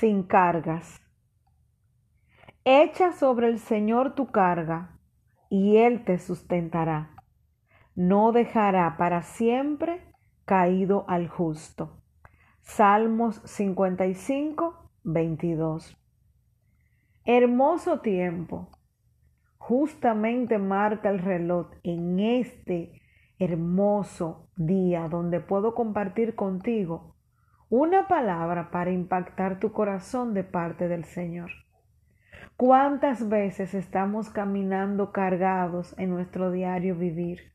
[0.00, 1.00] sin cargas.
[2.64, 4.98] Echa sobre el Señor tu carga,
[5.48, 7.14] y Él te sustentará.
[7.94, 10.02] No dejará para siempre
[10.44, 12.02] caído al justo.
[12.60, 15.96] Salmos 55, 22.
[17.24, 18.68] Hermoso tiempo.
[19.56, 23.00] Justamente marca el reloj en este
[23.38, 27.15] hermoso día donde puedo compartir contigo
[27.68, 31.50] una palabra para impactar tu corazón de parte del Señor.
[32.56, 37.52] ¿Cuántas veces estamos caminando cargados en nuestro diario vivir?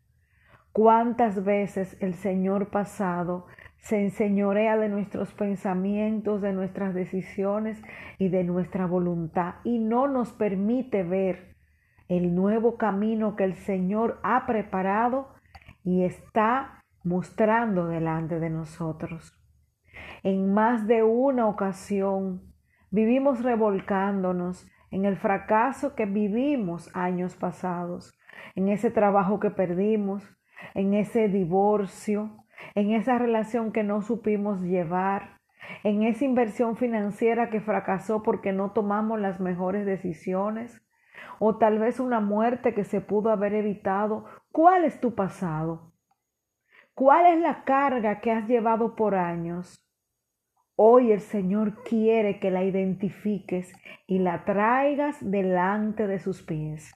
[0.74, 3.48] ¿Cuántas veces el Señor pasado
[3.78, 7.82] se enseñorea de nuestros pensamientos, de nuestras decisiones
[8.20, 11.56] y de nuestra voluntad y no nos permite ver
[12.10, 15.30] el nuevo camino que el Señor ha preparado
[15.86, 19.41] y está mostrando delante de nosotros?
[20.24, 22.42] En más de una ocasión
[22.90, 28.20] vivimos revolcándonos en el fracaso que vivimos años pasados,
[28.56, 30.24] en ese trabajo que perdimos,
[30.74, 32.38] en ese divorcio,
[32.76, 35.40] en esa relación que no supimos llevar,
[35.84, 40.82] en esa inversión financiera que fracasó porque no tomamos las mejores decisiones,
[41.40, 44.26] o tal vez una muerte que se pudo haber evitado.
[44.52, 45.92] ¿Cuál es tu pasado?
[46.94, 49.84] ¿Cuál es la carga que has llevado por años?
[50.84, 53.72] Hoy el Señor quiere que la identifiques
[54.08, 56.92] y la traigas delante de sus pies.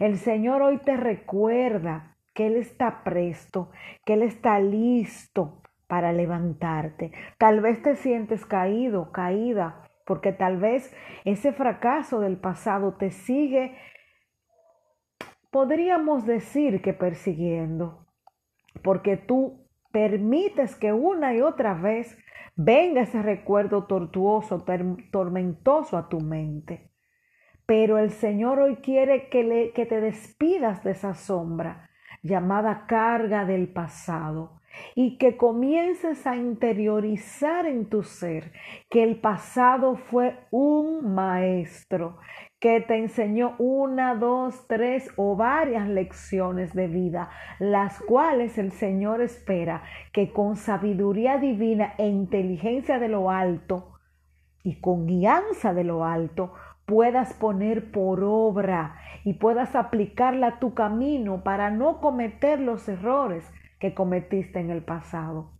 [0.00, 3.70] El Señor hoy te recuerda que Él está presto,
[4.04, 7.12] que Él está listo para levantarte.
[7.38, 10.92] Tal vez te sientes caído, caída, porque tal vez
[11.24, 13.78] ese fracaso del pasado te sigue,
[15.52, 18.04] podríamos decir que persiguiendo,
[18.82, 22.18] porque tú permites que una y otra vez
[22.56, 24.64] venga ese recuerdo tortuoso,
[25.10, 26.90] tormentoso a tu mente.
[27.66, 31.90] Pero el Señor hoy quiere que, le, que te despidas de esa sombra
[32.22, 34.60] llamada carga del pasado
[34.94, 38.52] y que comiences a interiorizar en tu ser
[38.88, 42.18] que el pasado fue un maestro
[42.62, 47.28] que te enseñó una, dos, tres o varias lecciones de vida,
[47.58, 53.94] las cuales el Señor espera que con sabiduría divina e inteligencia de lo alto
[54.62, 56.52] y con guianza de lo alto
[56.86, 63.44] puedas poner por obra y puedas aplicarla a tu camino para no cometer los errores
[63.80, 65.50] que cometiste en el pasado.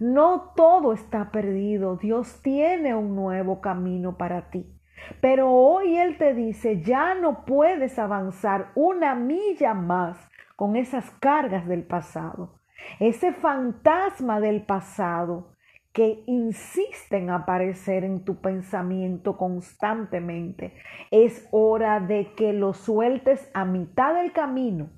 [0.00, 4.74] No todo está perdido, Dios tiene un nuevo camino para ti.
[5.20, 10.18] Pero hoy Él te dice, ya no puedes avanzar una milla más
[10.56, 12.60] con esas cargas del pasado.
[13.00, 15.54] Ese fantasma del pasado
[15.94, 20.74] que insiste en aparecer en tu pensamiento constantemente.
[21.12, 24.90] Es hora de que lo sueltes a mitad del camino,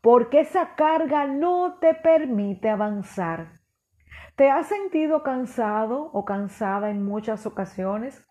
[0.00, 3.48] porque esa carga no te permite avanzar.
[4.36, 8.24] ¿Te has sentido cansado o cansada en muchas ocasiones?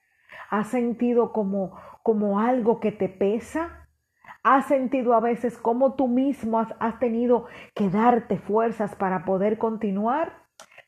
[0.53, 3.89] ¿Has sentido como, como algo que te pesa?
[4.43, 9.57] ¿Has sentido a veces como tú mismo has, has tenido que darte fuerzas para poder
[9.57, 10.43] continuar?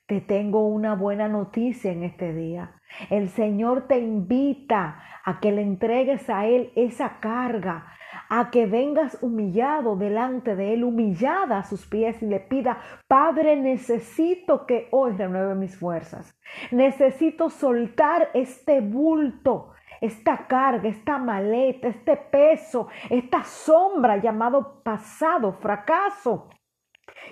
[0.05, 2.74] Te tengo una buena noticia en este día.
[3.09, 7.87] El Señor te invita a que le entregues a Él esa carga,
[8.29, 13.55] a que vengas humillado delante de Él, humillada a sus pies y le pida, Padre,
[13.55, 16.37] necesito que hoy renueve mis fuerzas.
[16.71, 26.49] Necesito soltar este bulto, esta carga, esta maleta, este peso, esta sombra llamado pasado, fracaso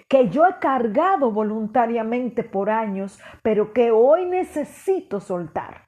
[0.08, 5.88] que yo he cargado voluntariamente por años, pero que hoy necesito soltar.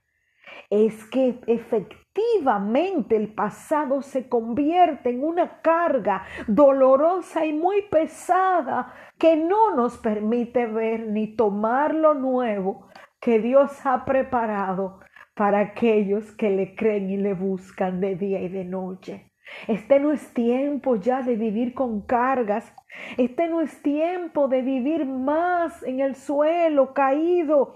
[0.69, 9.35] Es que efectivamente el pasado se convierte en una carga dolorosa y muy pesada que
[9.35, 12.89] no nos permite ver ni tomar lo nuevo
[13.19, 14.99] que Dios ha preparado
[15.35, 19.31] para aquellos que le creen y le buscan de día y de noche.
[19.67, 22.73] Este no es tiempo ya de vivir con cargas.
[23.17, 27.75] Este no es tiempo de vivir más en el suelo caído.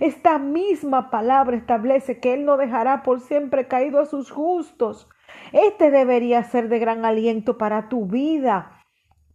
[0.00, 5.08] Esta misma palabra establece que Él no dejará por siempre caído a sus justos.
[5.52, 8.76] Este debería ser de gran aliento para tu vida.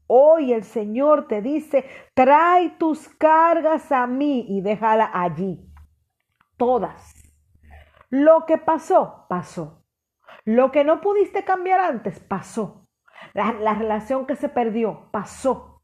[0.07, 5.65] Hoy el Señor te dice, trae tus cargas a mí y déjala allí.
[6.57, 7.23] Todas.
[8.09, 9.84] Lo que pasó, pasó.
[10.45, 12.87] Lo que no pudiste cambiar antes, pasó.
[13.33, 15.81] La, relación que se perdió, pasó.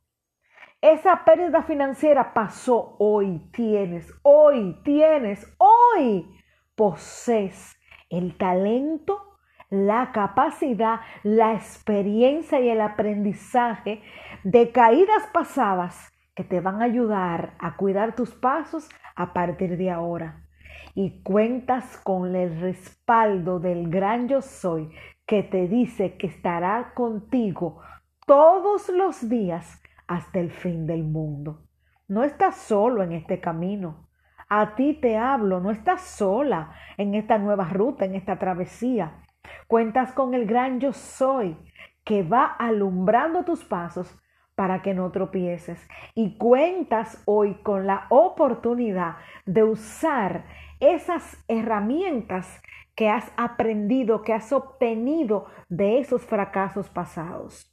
[0.82, 2.96] Esa pérdida financiera pasó.
[3.00, 6.30] Hoy tienes, hoy tienes, hoy
[6.76, 7.76] posees
[8.12, 9.40] el talento,
[9.72, 14.04] la capacidad, la experiencia y el aprendizaje
[14.44, 19.90] de caídas pasadas que te van a ayudar a cuidar tus pasos a partir de
[19.90, 20.51] ahora.
[20.96, 24.92] Y cuentas con el respaldo del gran yo soy
[25.26, 27.82] que te dice que estará contigo
[28.26, 31.64] todos los días hasta el fin del mundo.
[32.08, 34.10] No estás solo en este camino.
[34.50, 39.24] A ti te hablo, no estás sola en esta nueva ruta, en esta travesía.
[39.68, 41.58] Cuentas con el gran yo soy
[42.04, 44.22] que va alumbrando tus pasos
[44.62, 45.90] para que no tropieces.
[46.14, 49.16] Y cuentas hoy con la oportunidad
[49.48, 50.46] de usar
[50.80, 52.62] esas herramientas
[52.94, 57.72] que has aprendido, que has obtenido de esos fracasos pasados.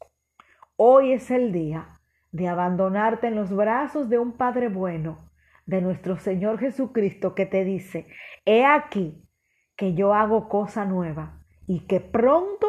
[0.76, 1.90] Hoy es el día
[2.32, 5.30] de abandonarte en los brazos de un Padre bueno
[5.66, 8.08] de nuestro Señor Jesucristo que te dice,
[8.46, 9.28] he aquí
[9.76, 12.66] que yo hago cosa nueva y que pronto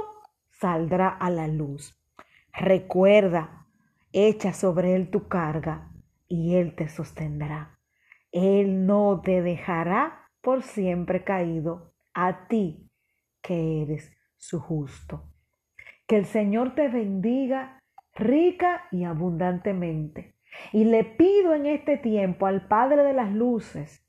[0.50, 1.98] saldrá a la luz.
[2.51, 3.59] Recuerda,
[4.14, 5.92] echa sobre él tu carga
[6.28, 7.80] y él te sostendrá.
[8.32, 12.90] Él no te dejará por siempre caído a ti
[13.42, 15.24] que eres su justo.
[16.08, 17.82] Que el Señor te bendiga
[18.14, 20.36] rica y abundantemente
[20.72, 24.06] y le pido en este tiempo al Padre de las Luces,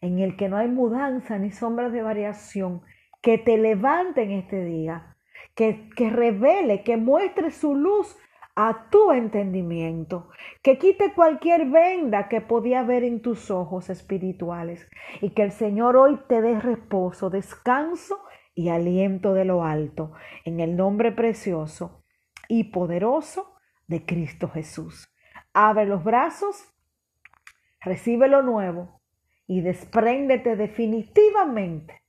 [0.00, 2.82] en el que no hay mudanza ni sombras de variación,
[3.20, 5.16] que te levante en este día,
[5.54, 8.16] que, que revele, que muestre su luz
[8.60, 10.30] a tu entendimiento,
[10.64, 14.90] que quite cualquier venda que podía haber en tus ojos espirituales
[15.20, 18.18] y que el Señor hoy te dé reposo, descanso
[18.56, 20.10] y aliento de lo alto,
[20.44, 22.02] en el nombre precioso
[22.48, 23.54] y poderoso
[23.86, 25.08] de Cristo Jesús.
[25.54, 26.68] Abre los brazos,
[27.80, 29.00] recibe lo nuevo
[29.46, 32.02] y despréndete definitivamente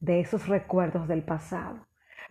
[0.00, 1.86] de esos recuerdos del pasado.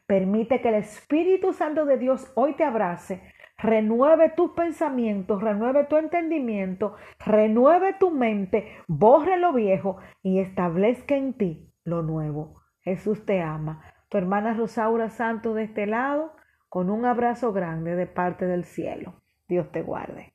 [0.05, 3.23] Permite que el Espíritu Santo de Dios hoy te abrace,
[3.57, 11.33] renueve tus pensamientos, renueve tu entendimiento, renueve tu mente, borre lo viejo y establezca en
[11.33, 12.61] ti lo nuevo.
[12.81, 13.81] Jesús te ama.
[14.09, 16.33] Tu hermana Rosaura Santo de este lado,
[16.69, 19.21] con un abrazo grande de parte del cielo.
[19.47, 20.34] Dios te guarde.